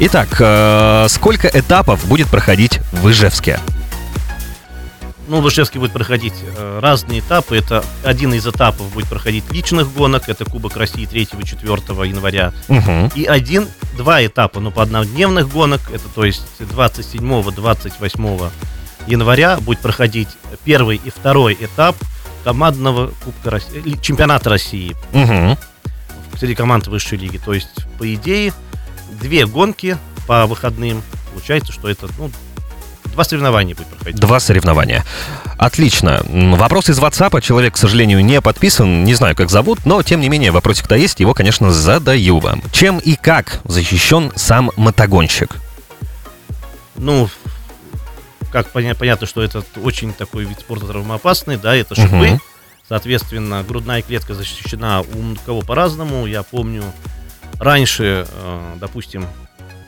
Итак, 0.01 0.29
э, 0.39 1.07
сколько 1.09 1.49
этапов 1.49 2.05
будет 2.05 2.29
проходить 2.29 2.81
в 2.93 3.09
Ижевске? 3.09 3.59
Ну, 5.31 5.39
Лужевский 5.39 5.79
будет 5.79 5.93
проходить 5.93 6.35
э, 6.43 6.81
разные 6.83 7.21
этапы. 7.21 7.57
Это 7.57 7.85
один 8.03 8.35
из 8.35 8.45
этапов 8.49 8.93
будет 8.93 9.09
проходить 9.09 9.45
личных 9.53 9.93
гонок. 9.93 10.29
Это 10.29 10.45
Кубок 10.45 10.77
России 10.77 11.07
3 11.07 11.23
и 11.23 11.45
4 11.45 11.73
января. 12.09 12.53
Угу. 12.67 13.13
И 13.15 13.27
один, 13.27 13.69
два 13.97 14.27
этапа, 14.27 14.59
но 14.59 14.73
по 14.73 14.83
однодневных 14.83 15.49
гонок. 15.49 15.83
Это 15.93 16.09
то 16.13 16.25
есть 16.25 16.43
27-28 16.59 18.51
января 19.07 19.59
будет 19.61 19.79
проходить 19.79 20.31
первый 20.65 20.97
и 20.97 21.11
второй 21.11 21.57
этап 21.61 21.95
командного 22.43 23.13
Кубка 23.25 23.51
России, 23.51 23.85
э, 23.87 24.03
чемпионата 24.03 24.51
России. 24.51 24.97
Угу. 25.13 25.57
Среди 26.41 26.57
команд 26.57 26.89
высшей 26.89 27.19
лиги. 27.19 27.39
То 27.39 27.53
есть, 27.53 27.87
по 28.01 28.15
идее, 28.15 28.53
две 29.21 29.47
гонки 29.47 29.97
по 30.27 30.47
выходным. 30.47 31.05
Получается, 31.31 31.73
что 31.73 31.89
это 31.89 32.09
ну, 32.19 32.33
Два 33.13 33.25
соревнования 33.25 33.75
будет 33.75 33.89
проходить. 33.89 34.21
Два 34.21 34.41
соревнования. 34.41 35.05
Отлично. 35.59 36.23
Вопрос 36.29 36.89
из 36.89 36.99
WhatsApp. 36.99 37.41
Человек, 37.41 37.75
к 37.75 37.77
сожалению, 37.77 38.25
не 38.25 38.41
подписан. 38.41 39.05
Не 39.05 39.15
знаю, 39.15 39.37
как 39.37 39.51
зовут, 39.51 39.85
но, 39.85 40.03
тем 40.03 40.21
не 40.21 40.29
менее, 40.29 40.51
вопросик-то 40.51 40.95
есть. 40.95 41.21
Его, 41.21 41.35
конечно, 41.35 41.73
задаю 41.73 42.39
вам. 42.39 42.63
Чем 42.73 42.99
и 42.99 43.17
как 43.17 43.61
защищен 43.65 44.33
сам 44.37 44.71
мотогонщик? 44.77 45.57
Ну, 46.97 47.29
как 48.53 48.71
понятно, 48.71 49.27
что 49.27 49.43
это 49.43 49.63
очень 49.83 50.13
такой 50.13 50.45
вид 50.45 50.61
спорта 50.61 50.87
травмоопасный, 50.87 51.57
да, 51.57 51.75
это 51.75 51.95
шипы. 51.95 52.33
Угу. 52.33 52.41
Соответственно, 52.89 53.65
грудная 53.67 54.03
клетка 54.03 54.35
защищена 54.35 55.03
у 55.03 55.37
кого 55.47 55.63
по-разному. 55.63 56.27
Я 56.27 56.43
помню, 56.43 56.83
раньше, 57.59 58.27
э, 58.29 58.75
допустим, 58.81 59.27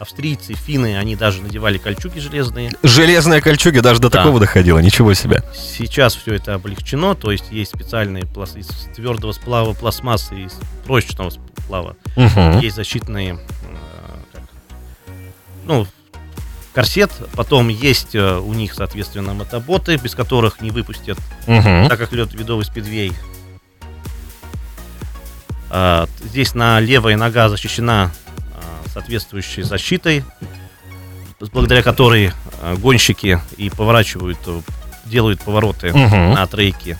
австрийцы, 0.02 0.54
финны, 0.54 0.98
они 0.98 1.14
даже 1.14 1.40
надевали 1.40 1.78
кольчуги 1.78 2.18
железные. 2.18 2.72
Железные 2.82 3.40
кольчуги 3.40 3.78
даже 3.78 4.00
до 4.00 4.10
да. 4.10 4.18
такого 4.18 4.40
доходило, 4.40 4.80
ничего 4.80 5.14
себе. 5.14 5.42
Сейчас 5.54 6.16
все 6.16 6.34
это 6.34 6.54
облегчено, 6.54 7.14
то 7.14 7.30
есть 7.30 7.44
есть 7.50 7.70
специальные 7.74 8.26
пласт... 8.26 8.56
из 8.56 8.66
твердого 8.94 9.32
сплава 9.32 9.72
пластмассы, 9.74 10.34
из 10.34 10.58
прочного 10.84 11.30
сплава. 11.30 11.96
Угу. 12.16 12.60
Есть 12.60 12.76
защитные, 12.76 13.34
э, 13.34 13.36
как, 14.32 14.42
ну, 15.66 15.86
корсет, 16.74 17.12
потом 17.36 17.68
есть 17.68 18.16
э, 18.16 18.38
у 18.38 18.52
них, 18.54 18.74
соответственно, 18.74 19.34
мотоботы, 19.34 19.96
без 19.96 20.16
которых 20.16 20.60
не 20.60 20.72
выпустят, 20.72 21.18
угу. 21.46 21.88
так 21.88 21.96
как 21.96 22.12
идет 22.12 22.34
видовый 22.34 22.64
спидвей. 22.64 23.12
А, 25.70 26.08
здесь 26.20 26.54
на 26.54 26.80
левая 26.80 27.16
нога 27.16 27.48
защищена 27.48 28.10
соответствующей 28.92 29.62
защитой, 29.62 30.24
благодаря 31.52 31.82
которой 31.82 32.32
э, 32.60 32.76
гонщики 32.76 33.40
и 33.56 33.70
поворачивают, 33.70 34.38
э, 34.46 34.60
делают 35.06 35.40
повороты 35.40 35.90
угу. 35.90 36.16
на 36.16 36.46
трейке. 36.46 36.98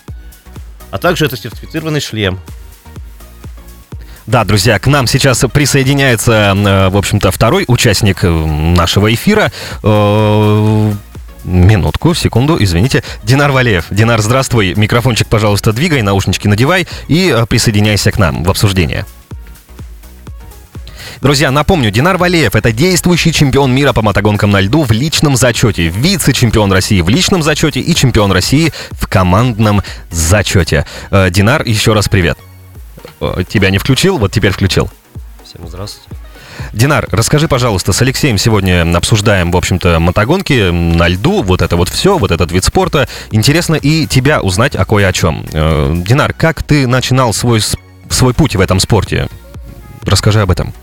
А 0.91 0.99
также 0.99 1.27
это 1.27 1.37
сертифицированный 1.37 2.01
шлем. 2.01 2.41
Да, 4.27 4.45
друзья, 4.45 4.79
к 4.79 4.87
нам 4.87 5.07
сейчас 5.07 5.45
присоединяется, 5.53 6.55
э, 6.57 6.89
в 6.89 6.97
общем-то, 6.97 7.31
второй 7.31 7.65
участник 7.69 8.23
нашего 8.23 9.13
эфира. 9.13 9.53
Минутку, 11.45 12.15
секунду, 12.15 12.57
извините. 12.63 13.03
Динар 13.25 13.51
Валеев. 13.51 13.87
Динар, 13.91 14.21
здравствуй. 14.21 14.75
Микрофончик, 14.77 15.27
пожалуйста, 15.27 15.73
двигай, 15.73 16.01
наушнички 16.01 16.47
надевай 16.47 16.87
и 17.09 17.37
присоединяйся 17.49 18.13
к 18.13 18.19
нам 18.19 18.45
в 18.45 18.51
обсуждение. 18.51 19.05
Друзья, 21.23 21.53
напомню, 21.53 21.93
Динар 21.93 22.19
Валеев— 22.19 22.55
это 22.57 22.73
действующий 22.73 23.33
чемпион 23.33 23.73
мира 23.73 23.93
по 23.93 24.03
мотогонкам 24.03 24.51
на 24.51 24.61
льду 24.61 24.83
в 24.83 24.91
личном 24.91 25.37
зачете, 25.37 25.87
вице-чемпион 25.87 26.73
России 26.73 27.01
в 27.01 27.09
личном 27.09 27.45
зачете 27.45 27.79
и 27.79 27.95
чемпион 27.95 28.33
России 28.33 28.73
в 28.91 29.07
командном 29.07 29.83
зачете. 30.11 30.85
Э, 31.13 31.31
Динар, 31.31 31.63
еще 31.63 31.93
раз 31.93 32.09
привет. 32.09 32.39
Э, 33.21 33.45
тебя 33.49 33.71
не 33.71 33.79
включил, 33.79 34.19
вот 34.19 34.33
теперь 34.33 34.51
включил. 34.51 34.91
Всем 35.45 35.69
здравствуйте. 35.69 36.09
Динар, 36.73 37.07
расскажи, 37.13 37.47
пожалуйста, 37.47 37.93
с 37.93 38.03
Алексеем 38.03 38.37
сегодня 38.37 38.85
обсуждаем, 38.97 39.53
в 39.53 39.57
общем-то, 39.57 40.01
мотогонки 40.01 40.71
на 40.73 41.07
льду, 41.07 41.45
вот 41.45 41.63
это 41.63 41.77
вот 41.77 41.89
все, 41.89 42.19
вот 42.19 42.33
этот 42.33 42.51
вид 42.51 42.65
спорта. 42.65 43.09
Интересно 43.31 43.77
и 43.77 44.09
тебя 44.09 44.43
узнать 44.43 44.75
о 44.75 44.85
кое 44.85 45.07
о 45.07 45.13
чем. 45.13 45.47
Э, 45.53 45.95
Динар, 45.99 46.33
как 46.33 46.65
ты 46.65 46.89
начинал 46.89 47.33
свой, 47.33 47.61
свой 48.11 48.35
путь 48.35 48.57
в 48.57 48.61
этом 48.61 48.81
спорте? 48.81 49.29
Расскажи 50.05 50.41
об 50.41 50.51
этом. 50.51 50.75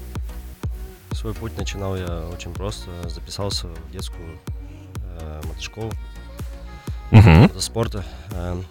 Свой 1.11 1.33
путь 1.33 1.57
начинал 1.57 1.95
я 1.95 2.23
очень 2.33 2.53
просто. 2.53 2.89
Записался 3.09 3.67
в 3.67 3.91
детскую 3.91 4.39
э, 5.19 5.41
мотошколу 5.45 5.91
uh-huh. 7.11 7.53
до 7.53 7.61
спорта. 7.61 8.05
Э, 8.31 8.61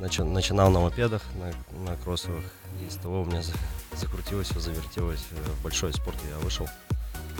начи- 0.00 0.24
начинал 0.24 0.70
на 0.70 0.80
мопедах, 0.80 1.22
на, 1.34 1.90
на 1.90 1.96
кроссовых. 1.96 2.44
И 2.86 2.90
с 2.90 2.96
того 2.96 3.22
у 3.22 3.24
меня 3.24 3.42
за- 3.42 3.52
закрутилось, 3.96 4.48
завертелось. 4.48 5.24
Э, 5.32 5.50
в 5.58 5.62
большой 5.62 5.92
спорт 5.92 6.16
я 6.30 6.38
вышел. 6.44 6.68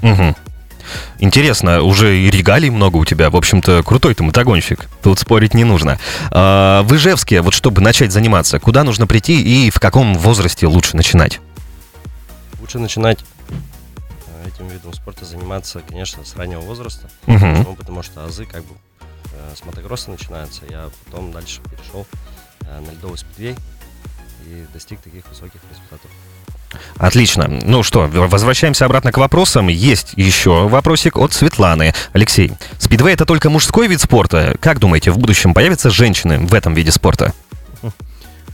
Uh-huh. 0.00 0.36
Интересно, 1.18 1.82
уже 1.82 2.18
и 2.18 2.30
регалий 2.30 2.70
много 2.70 2.96
у 2.96 3.04
тебя. 3.04 3.30
В 3.30 3.36
общем-то, 3.36 3.82
крутой 3.82 4.14
ты 4.14 4.22
мотогонщик. 4.22 4.88
Тут 5.02 5.18
спорить 5.18 5.54
не 5.54 5.64
нужно. 5.64 5.98
А, 6.30 6.82
в 6.82 6.94
Ижевске, 6.94 7.40
вот 7.40 7.54
чтобы 7.54 7.80
начать 7.80 8.12
заниматься, 8.12 8.58
куда 8.58 8.82
нужно 8.84 9.06
прийти 9.06 9.40
и 9.40 9.70
в 9.70 9.78
каком 9.78 10.14
возрасте 10.14 10.66
лучше 10.66 10.96
начинать? 10.96 11.40
Лучше 12.60 12.78
начинать 12.78 13.18
этим 14.62 14.72
видом 14.72 14.92
спорта 14.92 15.24
заниматься, 15.24 15.82
конечно, 15.86 16.24
с 16.24 16.36
раннего 16.36 16.60
возраста. 16.60 17.08
Угу. 17.26 17.38
Почему? 17.38 17.76
Потому 17.76 18.02
что 18.02 18.24
азы 18.24 18.46
как 18.46 18.64
бы 18.64 18.74
э, 19.32 19.54
с 19.56 19.64
мотокросса 19.64 20.10
начинаются. 20.10 20.62
Я 20.68 20.88
потом 21.04 21.32
дальше 21.32 21.60
перешел 21.62 22.06
э, 22.60 22.80
на 22.80 22.90
ледовый 22.90 23.18
спидвей 23.18 23.56
и 24.46 24.66
достиг 24.72 25.00
таких 25.00 25.26
высоких 25.28 25.60
результатов. 25.70 26.10
Отлично. 26.96 27.48
Ну 27.48 27.82
что, 27.82 28.08
возвращаемся 28.08 28.86
обратно 28.86 29.12
к 29.12 29.18
вопросам. 29.18 29.68
Есть 29.68 30.14
еще 30.16 30.68
вопросик 30.68 31.18
от 31.18 31.32
Светланы. 31.32 31.92
Алексей, 32.12 32.52
спидвей 32.78 33.12
это 33.12 33.26
только 33.26 33.50
мужской 33.50 33.88
вид 33.88 34.00
спорта. 34.00 34.56
Как 34.58 34.78
думаете, 34.78 35.10
в 35.10 35.18
будущем 35.18 35.52
появятся 35.52 35.90
женщины 35.90 36.38
в 36.38 36.54
этом 36.54 36.72
виде 36.72 36.90
спорта? 36.90 37.34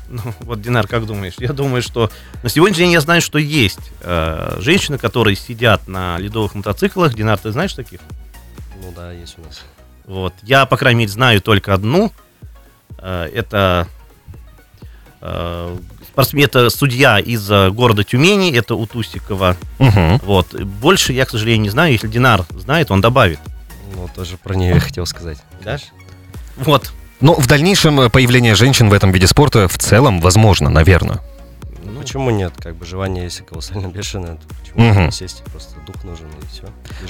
Ну, 0.08 0.20
вот, 0.40 0.62
Динар, 0.62 0.86
как 0.86 1.06
думаешь? 1.06 1.34
Я 1.38 1.52
думаю, 1.52 1.82
что 1.82 2.10
на 2.42 2.48
сегодняшний 2.48 2.84
день 2.84 2.92
я 2.92 3.00
знаю, 3.00 3.20
что 3.20 3.38
есть 3.38 3.92
э, 4.00 4.56
женщины, 4.60 4.98
которые 4.98 5.36
сидят 5.36 5.86
на 5.86 6.18
ледовых 6.18 6.54
мотоциклах. 6.54 7.14
Динар, 7.14 7.38
ты 7.38 7.50
знаешь 7.50 7.74
таких? 7.74 8.00
Ну 8.82 8.92
да, 8.96 9.12
есть 9.12 9.36
у 9.38 9.42
нас. 9.42 9.62
Вот. 10.06 10.32
Я, 10.42 10.64
по 10.64 10.76
крайней 10.76 11.00
мере, 11.00 11.10
знаю 11.10 11.42
только 11.42 11.74
одну. 11.74 12.12
Э, 12.98 13.28
это 13.34 13.86
э, 15.20 15.76
спортсмен, 16.06 16.46
это 16.46 16.70
судья 16.70 17.18
из 17.18 17.50
э, 17.50 17.70
города 17.70 18.02
Тюмени, 18.02 18.50
это 18.52 18.74
Утусикова. 18.74 19.56
Мгм. 19.78 20.18
Вот. 20.24 20.54
Больше 20.54 21.12
я, 21.12 21.26
к 21.26 21.30
сожалению, 21.30 21.62
не 21.62 21.70
знаю. 21.70 21.92
Если 21.92 22.08
Динар 22.08 22.46
знает, 22.50 22.90
он 22.90 23.00
добавит. 23.00 23.38
Ну, 23.94 24.08
тоже 24.14 24.36
про 24.36 24.54
нее 24.54 24.74
я 24.74 24.80
хотел 24.80 25.06
сказать. 25.06 25.38
Да? 25.62 25.78
Вот. 26.56 26.92
Ну, 27.20 27.34
в 27.34 27.46
дальнейшем 27.46 28.00
э, 28.00 28.10
появление 28.10 28.54
женщин 28.54 28.88
в 28.88 28.92
этом 28.92 29.10
виде 29.10 29.26
спорта 29.26 29.66
в 29.66 29.76
целом 29.76 30.20
возможно, 30.20 30.70
наверное. 30.70 31.20
Почему 32.08 32.30
нет? 32.30 32.54
Как 32.58 32.74
бы 32.74 32.86
желание, 32.86 33.24
если 33.24 33.42
колоссально 33.42 33.88
бешеное, 33.88 34.36
то 34.36 34.40
почему 34.62 35.04
не 35.04 35.12
сесть? 35.12 35.42
Просто 35.52 35.74
дух 35.86 36.02
нужен 36.04 36.24
и 36.40 36.46
все. 36.50 36.64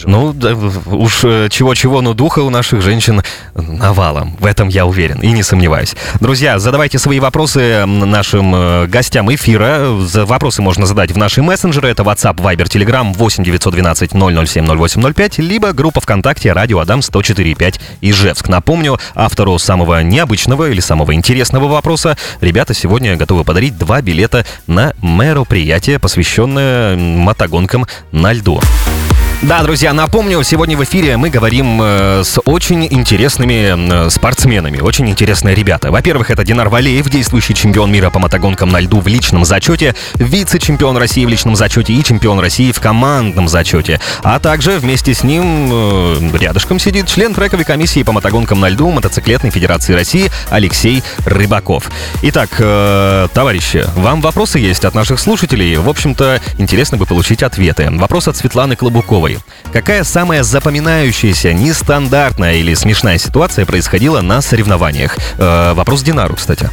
Ну, 0.08 0.32
да, 0.32 0.56
уж 0.56 1.22
э, 1.22 1.48
чего-чего, 1.50 2.00
но 2.00 2.14
духа 2.14 2.40
у 2.40 2.50
наших 2.50 2.82
женщин 2.82 3.22
навалом. 3.54 4.34
В 4.40 4.44
этом 4.44 4.66
я 4.66 4.86
уверен 4.86 5.20
и 5.20 5.30
не 5.30 5.44
сомневаюсь. 5.44 5.94
Друзья, 6.18 6.58
задавайте 6.58 6.98
свои 6.98 7.20
вопросы 7.20 7.86
нашим 7.86 8.52
э, 8.56 8.86
гостям 8.88 9.32
эфира. 9.32 9.86
Вопросы 10.24 10.62
можно 10.62 10.84
задать 10.84 11.12
в 11.12 11.16
наши 11.16 11.42
мессенджеры. 11.42 11.90
Это 11.90 12.02
WhatsApp, 12.02 12.34
Viber, 12.34 12.64
Telegram 12.64 13.12
8 13.12 13.44
912 13.44 14.10
007 14.10 14.66
0805, 14.66 15.38
либо 15.38 15.72
группа 15.72 16.00
ВКонтакте 16.00 16.52
«Радио 16.52 16.80
Адам 16.80 17.00
104.5 17.00 17.80
Ижевск». 18.00 18.48
Напомню, 18.48 18.98
автору 19.14 19.56
самого 19.60 20.02
необычного 20.02 20.68
или 20.70 20.80
самого 20.80 21.14
интересного 21.14 21.68
вопроса 21.68 22.16
ребята 22.40 22.74
сегодня 22.74 23.14
готовы 23.14 23.44
подарить 23.44 23.78
два 23.78 24.02
билета 24.02 24.44
на 24.66 24.87
мероприятие, 25.02 25.98
посвященное 25.98 26.96
мотогонкам 26.96 27.86
на 28.12 28.32
льду. 28.32 28.60
Да, 29.42 29.62
друзья, 29.62 29.92
напомню, 29.92 30.42
сегодня 30.42 30.76
в 30.76 30.82
эфире 30.82 31.16
мы 31.16 31.30
говорим 31.30 31.80
э, 31.80 32.22
с 32.24 32.40
очень 32.44 32.84
интересными 32.86 34.06
э, 34.06 34.10
спортсменами, 34.10 34.80
очень 34.80 35.08
интересные 35.08 35.54
ребята. 35.54 35.92
Во-первых, 35.92 36.32
это 36.32 36.42
Динар 36.42 36.68
Валеев, 36.68 37.08
действующий 37.08 37.54
чемпион 37.54 37.92
мира 37.92 38.10
по 38.10 38.18
мотогонкам 38.18 38.68
на 38.70 38.80
льду 38.80 38.98
в 38.98 39.06
личном 39.06 39.44
зачете, 39.44 39.94
вице-чемпион 40.16 40.96
России 40.96 41.24
в 41.24 41.28
личном 41.28 41.54
зачете 41.54 41.92
и 41.92 42.02
чемпион 42.02 42.40
России 42.40 42.72
в 42.72 42.80
командном 42.80 43.46
зачете. 43.46 44.00
А 44.24 44.40
также 44.40 44.80
вместе 44.80 45.14
с 45.14 45.22
ним 45.22 45.70
э, 45.72 46.36
рядышком 46.36 46.80
сидит 46.80 47.06
член 47.06 47.32
трековой 47.32 47.64
комиссии 47.64 48.02
по 48.02 48.10
мотогонкам 48.10 48.58
на 48.58 48.68
льду 48.68 48.90
Мотоциклетной 48.90 49.50
Федерации 49.50 49.92
России 49.92 50.32
Алексей 50.50 51.04
Рыбаков. 51.24 51.88
Итак, 52.22 52.50
товарищи, 53.32 53.84
вам 53.94 54.20
вопросы 54.20 54.58
есть 54.58 54.84
от 54.84 54.96
наших 54.96 55.20
слушателей? 55.20 55.76
В 55.76 55.88
общем-то, 55.88 56.40
интересно 56.58 56.96
бы 56.96 57.06
получить 57.06 57.44
ответы. 57.44 57.88
Вопрос 57.92 58.26
от 58.26 58.36
Светланы 58.36 58.74
Клобуковой. 58.74 59.27
Какая 59.72 60.04
самая 60.04 60.42
запоминающаяся, 60.42 61.52
нестандартная 61.52 62.54
или 62.54 62.74
смешная 62.74 63.18
ситуация 63.18 63.66
происходила 63.66 64.20
на 64.20 64.40
соревнованиях? 64.40 65.16
Э, 65.38 65.74
вопрос 65.74 66.02
Динару, 66.02 66.36
кстати. 66.36 66.70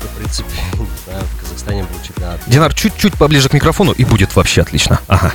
В 0.00 0.18
принципе, 0.18 0.48
не 0.74 0.86
знаю, 1.04 1.24
в 1.24 1.40
Казахстане 1.42 1.82
был 1.82 2.02
чемпионат. 2.06 2.40
Динар, 2.46 2.74
чуть-чуть 2.74 3.14
поближе 3.14 3.48
к 3.48 3.52
микрофону, 3.52 3.92
и 3.92 4.04
будет 4.04 4.36
вообще 4.36 4.62
отлично. 4.62 5.00
Ага. 5.08 5.32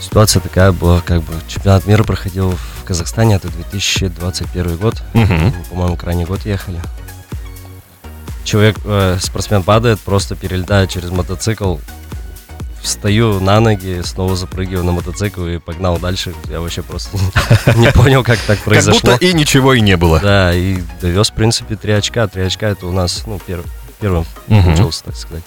Ситуация 0.00 0.40
такая 0.40 0.72
была, 0.72 1.00
как 1.00 1.22
бы 1.22 1.32
чемпионат 1.46 1.86
мира 1.86 2.02
проходил 2.04 2.50
в 2.52 2.84
Казахстане, 2.84 3.36
это 3.36 3.48
2021 3.48 4.76
год. 4.76 5.02
Мы, 5.14 5.52
По-моему, 5.68 5.96
крайний 5.96 6.24
год 6.24 6.44
ехали. 6.46 6.80
Человек, 8.44 8.78
э, 8.84 9.18
спортсмен 9.20 9.62
падает, 9.62 10.00
просто 10.00 10.34
перелетает 10.34 10.90
через 10.90 11.10
мотоцикл. 11.10 11.76
Встаю 12.82 13.40
на 13.40 13.60
ноги, 13.60 14.00
снова 14.04 14.36
запрыгиваю 14.36 14.84
на 14.84 14.92
мотоцикл 14.92 15.44
и 15.44 15.58
погнал 15.58 15.98
дальше. 15.98 16.32
Я 16.48 16.60
вообще 16.60 16.82
просто 16.82 17.16
не 17.76 17.90
понял, 17.92 18.22
как 18.24 18.38
так 18.38 18.56
Как 18.58 18.64
произошло. 18.64 19.12
будто 19.12 19.24
и 19.24 19.32
ничего 19.34 19.74
и 19.74 19.80
не 19.80 19.96
было. 19.96 20.18
Да, 20.20 20.54
и 20.54 20.78
довез, 21.02 21.30
в 21.30 21.34
принципе, 21.34 21.76
три 21.76 21.92
очка. 21.92 22.26
Три 22.26 22.42
очка 22.42 22.68
это 22.68 22.86
у 22.86 22.92
нас, 22.92 23.24
ну, 23.26 23.38
перв- 23.46 23.66
первым 24.00 24.24
получился, 24.48 25.04
так 25.04 25.16
сказать. 25.16 25.44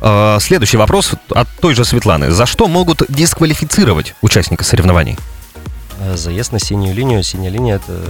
Э, 0.00 0.38
Следующий 0.40 0.76
вопрос 0.76 1.12
от 1.30 1.48
той 1.60 1.74
же 1.74 1.84
Светланы. 1.84 2.30
За 2.32 2.46
что 2.46 2.66
могут 2.66 3.02
дисквалифицировать 3.08 4.14
участника 4.20 4.64
соревнований? 4.64 5.16
Э, 6.00 6.16
Заезд 6.16 6.50
на 6.50 6.58
синюю 6.58 6.94
линию. 6.94 7.22
Синяя 7.22 7.50
линия 7.52 7.76
это, 7.76 8.00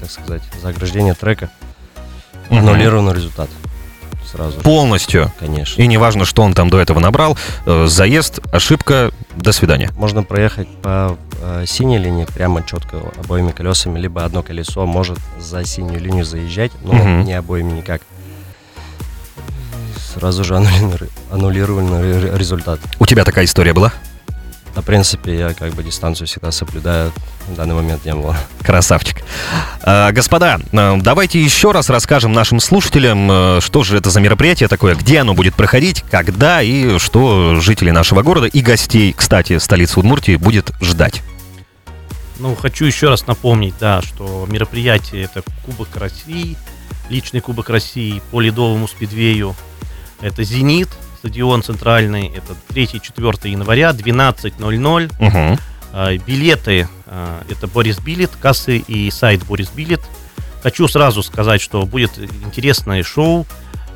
как 0.00 0.10
сказать, 0.10 0.42
за 0.62 0.70
ограждение 0.70 1.12
трека. 1.14 1.50
Аннулированный 2.50 3.12
результат. 3.14 3.50
Сразу 4.34 4.58
Полностью. 4.60 5.30
конечно. 5.38 5.80
И 5.80 5.86
неважно, 5.86 6.24
что 6.24 6.42
он 6.42 6.54
там 6.54 6.68
до 6.70 6.80
этого 6.80 6.98
набрал, 6.98 7.38
э, 7.66 7.86
заезд, 7.86 8.40
ошибка, 8.52 9.12
до 9.36 9.52
свидания. 9.52 9.90
Можно 9.96 10.22
проехать 10.24 10.68
по 10.82 11.16
э, 11.40 11.64
синей 11.66 11.98
линии 11.98 12.24
прямо 12.24 12.62
четко 12.64 12.98
обоими 13.22 13.52
колесами, 13.52 13.98
либо 13.98 14.24
одно 14.24 14.42
колесо 14.42 14.86
может 14.86 15.18
за 15.38 15.64
синюю 15.64 16.00
линию 16.00 16.24
заезжать, 16.24 16.72
но 16.82 16.94
Мгм. 16.94 17.24
не 17.24 17.34
обоими 17.34 17.72
никак. 17.72 18.02
Сразу 20.14 20.44
же 20.44 20.54
ре- 22.20 22.36
результат. 22.38 22.80
У 22.98 23.06
тебя 23.06 23.24
такая 23.24 23.44
история 23.44 23.72
была? 23.72 23.92
В 24.74 24.82
принципе, 24.82 25.36
я 25.38 25.54
как 25.54 25.72
бы 25.74 25.82
дистанцию 25.84 26.26
всегда 26.26 26.50
соблюдаю. 26.50 27.12
В 27.48 27.54
данный 27.54 27.74
момент 27.74 28.04
не 28.04 28.14
было. 28.14 28.36
Красавчик. 28.62 29.22
А, 29.82 30.12
Господа, 30.12 30.60
э, 30.72 30.96
давайте 31.00 31.40
еще 31.42 31.72
раз 31.72 31.90
расскажем 31.90 32.32
нашим 32.32 32.60
слушателям, 32.60 33.28
э, 33.30 33.60
что 33.60 33.82
же 33.82 33.98
это 33.98 34.10
за 34.10 34.20
мероприятие 34.20 34.68
такое, 34.68 34.94
где 34.94 35.20
оно 35.20 35.34
будет 35.34 35.54
проходить, 35.54 36.04
когда 36.10 36.62
и 36.62 36.98
что 36.98 37.60
жители 37.60 37.90
нашего 37.90 38.22
города 38.22 38.46
и 38.46 38.60
гостей, 38.60 39.12
кстати, 39.12 39.58
столицы 39.58 40.00
Удмуртии 40.00 40.36
будет 40.36 40.72
ждать. 40.80 41.22
Ну, 42.38 42.54
хочу 42.56 42.84
еще 42.84 43.10
раз 43.10 43.26
напомнить, 43.26 43.74
да, 43.78 44.02
что 44.02 44.46
мероприятие 44.48 45.24
это 45.24 45.42
Кубок 45.64 45.96
России, 45.96 46.56
личный 47.08 47.40
Кубок 47.40 47.70
России 47.70 48.22
по 48.30 48.40
ледовому 48.40 48.88
спидвею. 48.88 49.54
Это 50.20 50.42
«Зенит», 50.42 50.88
стадион 51.18 51.62
центральный, 51.62 52.28
это 52.28 52.54
3-4 52.68 53.48
января, 53.48 53.90
12.00. 53.90 55.12
Мгм. 55.18 55.58
А, 55.92 56.16
Билеты, 56.18 56.88
а, 57.03 57.03
это 57.48 57.66
Борис 57.66 57.98
Билет, 57.98 58.30
кассы 58.40 58.78
и 58.78 59.10
сайт 59.10 59.44
Борис 59.44 59.70
Билет. 59.70 60.00
Хочу 60.62 60.88
сразу 60.88 61.22
сказать, 61.22 61.60
что 61.60 61.84
будет 61.84 62.18
интересное 62.18 63.02
шоу. 63.02 63.46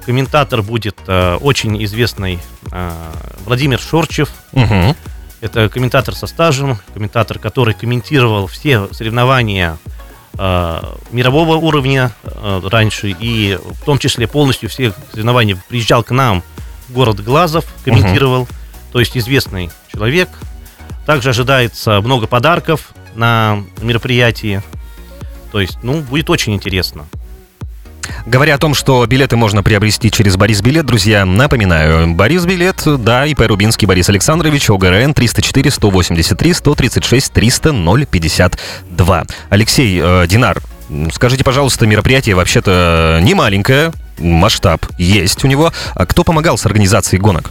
Комментатор 0.05 0.63
будет 0.63 0.99
а, 1.07 1.37
очень 1.39 1.83
известный 1.85 2.41
а, 2.71 2.93
Владимир 3.47 3.81
Шорчев. 3.81 4.31
Мгм. 4.53 4.95
Это 5.41 5.69
комментатор 5.69 6.15
со 6.15 6.27
стажем, 6.27 6.79
комментатор, 6.93 7.39
который 7.39 7.73
комментировал 7.73 8.49
все 8.49 8.89
соревнования 8.93 9.79
э, 10.37 10.83
мирового 11.13 11.57
уровня 11.57 12.13
э, 12.25 12.61
раньше, 12.65 13.15
и 13.19 13.57
в 13.57 13.85
том 13.85 13.99
числе 13.99 14.27
полностью 14.27 14.69
все 14.69 14.93
соревнования 15.13 15.57
приезжал 15.69 16.03
к 16.03 16.11
нам 16.11 16.43
в 16.89 16.93
город 16.93 17.23
Глазов, 17.23 17.65
комментировал, 17.85 18.49
то 18.91 18.99
есть 18.99 19.17
известный 19.17 19.71
человек. 19.93 20.29
Также 21.07 21.31
ожидается 21.31 22.01
много 22.01 22.27
подарков 22.27 22.93
на 23.19 23.65
мероприятии. 23.83 24.63
То 25.53 25.61
есть, 25.61 25.79
ну, 25.83 26.01
будет 26.01 26.31
очень 26.31 26.55
интересно. 26.55 27.07
Говоря 28.25 28.55
о 28.55 28.59
том, 28.59 28.75
что 28.75 29.05
билеты 29.07 29.37
можно 29.37 29.63
приобрести 29.63 30.11
через 30.11 30.37
Борис 30.37 30.63
Билет, 30.63 30.87
друзья, 30.87 31.25
напоминаю, 31.25 32.15
Борис 32.15 32.47
Билет, 32.47 32.83
да, 33.03 33.27
ИП 33.27 33.41
Рубинский 33.41 33.87
Борис 33.87 34.09
Александрович, 34.09 34.71
ОГРН 34.71 35.15
304 35.15 35.71
183 35.71 36.53
136 36.55 37.33
300 37.33 38.07
052. 38.11 39.25
Алексей, 39.51 40.01
э, 40.03 40.27
Динар, 40.27 40.63
скажите, 41.13 41.45
пожалуйста, 41.45 41.87
мероприятие 41.87 42.35
вообще-то 42.35 43.19
не 43.23 43.35
маленькое, 43.35 43.93
масштаб 44.19 44.87
есть 44.99 45.45
у 45.45 45.49
него. 45.49 45.73
А 45.95 46.07
кто 46.07 46.25
помогал 46.25 46.57
с 46.57 46.65
организацией 46.67 47.21
гонок? 47.21 47.51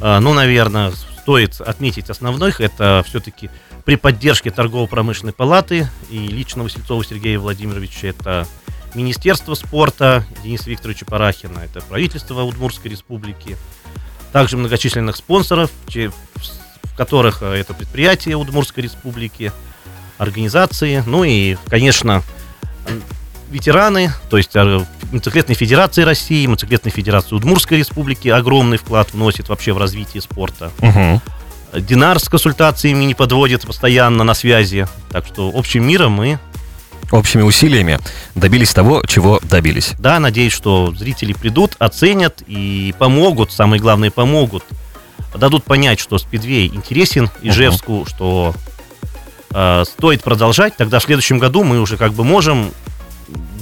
А, 0.00 0.20
Ну, 0.20 0.34
наверное, 0.34 0.92
стоит 1.24 1.60
отметить 1.60 2.10
основных. 2.10 2.60
Это 2.60 3.02
все-таки 3.06 3.48
при 3.84 3.96
поддержке 3.96 4.50
торгово-промышленной 4.50 5.32
палаты 5.32 5.88
и 6.10 6.18
лично 6.18 6.62
Васильцова 6.62 7.04
Сергея 7.04 7.38
Владимировича 7.38 8.08
это 8.08 8.46
Министерство 8.94 9.54
спорта 9.54 10.24
Дениса 10.42 10.70
Викторовича 10.70 11.04
Парахина, 11.04 11.58
это 11.58 11.80
правительство 11.82 12.42
Удмуртской 12.42 12.90
республики, 12.90 13.56
также 14.32 14.56
многочисленных 14.56 15.16
спонсоров, 15.16 15.70
в 15.86 16.96
которых 16.96 17.42
э, 17.42 17.54
это 17.54 17.74
предприятия 17.74 18.36
Удмуртской 18.36 18.84
республики, 18.84 19.52
организации, 20.16 21.02
ну 21.06 21.24
и, 21.24 21.56
конечно, 21.66 22.22
ветераны, 23.50 24.12
то 24.30 24.36
есть 24.36 24.54
э, 24.54 24.84
мотоциклетной 25.10 25.56
федерации 25.56 26.02
России, 26.02 26.46
мотоциклетной 26.46 26.92
федерации 26.92 27.34
Удмуртской 27.34 27.78
республики 27.78 28.28
огромный 28.28 28.78
вклад 28.78 29.12
вносит 29.12 29.48
вообще 29.48 29.72
в 29.72 29.78
развитие 29.78 30.22
спорта. 30.22 30.70
Мгм. 30.80 31.20
Динар 31.76 32.18
с 32.18 32.28
консультациями 32.28 33.04
не 33.04 33.14
подводит 33.14 33.62
постоянно 33.62 34.24
на 34.24 34.34
связи. 34.34 34.86
Так 35.10 35.26
что 35.26 35.50
общим 35.54 35.86
миром 35.86 36.12
мы, 36.12 36.38
Общими 37.10 37.42
усилиями 37.42 37.98
добились 38.34 38.72
того, 38.72 39.02
чего 39.06 39.38
добились. 39.42 39.92
да, 39.98 40.18
надеюсь, 40.18 40.52
что 40.52 40.92
зрители 40.96 41.32
придут, 41.32 41.76
оценят 41.78 42.42
и 42.46 42.94
помогут, 42.98 43.52
самое 43.52 43.80
главное, 43.80 44.10
помогут. 44.10 44.64
Дадут 45.34 45.64
понять, 45.64 46.00
что 46.00 46.18
спидвей 46.18 46.68
интересен 46.68 47.30
Ижевску, 47.42 48.06
что 48.08 48.54
э, 49.50 49.84
стоит 49.84 50.22
продолжать. 50.22 50.76
Тогда 50.76 50.98
в 50.98 51.04
следующем 51.04 51.38
году 51.38 51.62
мы 51.62 51.80
уже 51.80 51.96
как 51.96 52.12
бы 52.14 52.24
можем 52.24 52.72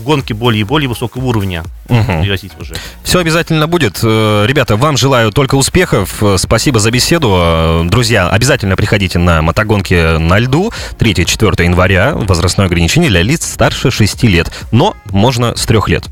гонки 0.03 0.33
более 0.33 0.61
и 0.61 0.65
более 0.65 0.89
высокого 0.89 1.25
уровня 1.27 1.65
Мгм. 1.89 2.23
привозить 2.23 2.53
уже. 2.61 2.75
Все 3.03 3.19
обязательно 3.21 3.67
будет. 3.67 4.01
Э, 4.03 4.45
Ребята, 4.47 4.77
вам 4.77 4.97
желаю 4.97 5.31
только 5.33 5.55
успехов. 5.55 6.23
Э, 6.23 6.37
Спасибо 6.39 6.79
за 6.81 6.91
беседу. 6.91 7.33
Э, 7.35 7.85
Друзья, 7.89 8.29
обязательно 8.29 8.77
приходите 8.77 9.19
на 9.19 9.43
мотогонки 9.43 10.19
на 10.19 10.39
льду 10.39 10.73
3-4 10.99 11.65
января. 11.65 12.13
Возрастное 12.15 12.67
ограничение 12.67 13.11
для 13.11 13.23
лиц 13.23 13.45
старше 13.53 13.91
6 13.91 14.25
лет. 14.25 14.51
Но 14.73 14.95
можно 15.11 15.57
с 15.57 15.65
3 15.67 15.89
лет, 15.89 16.05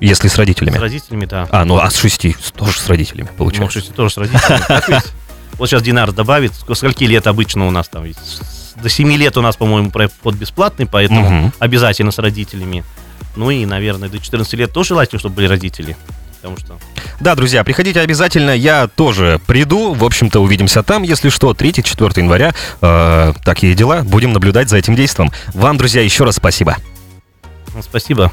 если 0.00 0.28
с 0.28 0.36
родителями. 0.36 0.76
С 0.76 0.80
родителями, 0.80 1.24
да. 1.26 1.48
А, 1.50 1.64
ну 1.64 1.78
а 1.78 1.90
с 1.90 1.96
6 1.98 2.52
тоже 2.56 2.78
с 2.80 2.88
родителями, 2.88 3.28
Ну, 3.32 3.36
получается. 3.36 3.78
кстати, 3.80 3.94
тоже 3.96 4.14
с 4.14 4.16
родителями. 4.18 5.00
Вот 5.58 5.70
сейчас 5.70 5.82
Динар 5.82 6.12
добавит, 6.12 6.52
ск- 6.52 6.74
скольки 6.74 7.04
лет 7.04 7.26
обычно 7.26 7.66
у 7.66 7.70
нас 7.70 7.88
там? 7.88 8.04
С- 8.06 8.74
До 8.82 8.90
7 8.90 9.10
лет 9.16 9.38
у 9.38 9.40
нас, 9.40 9.56
по-моему, 9.56 9.90
вход 10.20 10.34
бесплатный, 10.34 10.84
поэтому 10.84 11.30
Мгм. 11.30 11.52
обязательно 11.58 12.10
с 12.10 12.18
родителями. 12.18 12.84
Ну 13.36 13.50
и, 13.50 13.66
наверное, 13.66 14.08
до 14.08 14.18
14 14.18 14.52
лет 14.54 14.72
тоже 14.72 14.88
желательно, 14.88 15.18
чтобы 15.18 15.36
были 15.36 15.46
родители. 15.46 15.96
Потому 16.36 16.58
что 16.58 16.78
Да, 17.20 17.34
друзья, 17.34 17.64
приходите 17.64 18.00
обязательно. 18.00 18.50
Я 18.50 18.88
тоже 18.88 19.40
приду. 19.46 19.94
В 19.94 20.04
общем-то, 20.04 20.40
увидимся 20.40 20.82
там, 20.82 21.02
если 21.02 21.28
что, 21.28 21.52
3-4 21.52 22.18
января. 22.18 22.54
Э, 22.80 23.32
такие 23.44 23.74
дела. 23.74 24.02
Будем 24.02 24.32
наблюдать 24.32 24.68
за 24.68 24.76
этим 24.76 24.94
действом. 24.94 25.32
Вам, 25.54 25.76
друзья, 25.76 26.02
еще 26.02 26.24
раз 26.24 26.36
спасибо. 26.36 26.76
спасибо. 27.82 28.32